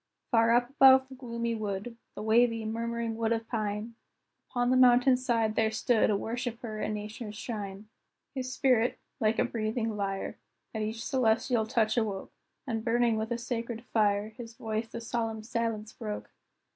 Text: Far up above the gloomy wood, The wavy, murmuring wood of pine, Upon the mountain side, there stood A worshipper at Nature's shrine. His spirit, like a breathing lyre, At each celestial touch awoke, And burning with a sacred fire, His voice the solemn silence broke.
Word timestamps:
Far 0.31 0.51
up 0.55 0.71
above 0.71 1.07
the 1.09 1.13
gloomy 1.13 1.53
wood, 1.53 1.95
The 2.15 2.23
wavy, 2.23 2.65
murmuring 2.65 3.15
wood 3.17 3.31
of 3.31 3.47
pine, 3.47 3.93
Upon 4.49 4.71
the 4.71 4.75
mountain 4.75 5.15
side, 5.15 5.53
there 5.53 5.69
stood 5.69 6.09
A 6.09 6.17
worshipper 6.17 6.79
at 6.79 6.89
Nature's 6.89 7.35
shrine. 7.35 7.87
His 8.33 8.51
spirit, 8.51 8.97
like 9.19 9.37
a 9.37 9.45
breathing 9.45 9.95
lyre, 9.95 10.39
At 10.73 10.81
each 10.81 11.05
celestial 11.05 11.67
touch 11.67 11.97
awoke, 11.97 12.31
And 12.65 12.83
burning 12.83 13.15
with 13.15 13.29
a 13.29 13.37
sacred 13.37 13.83
fire, 13.93 14.29
His 14.29 14.55
voice 14.55 14.87
the 14.87 15.01
solemn 15.01 15.43
silence 15.43 15.93
broke. 15.93 16.31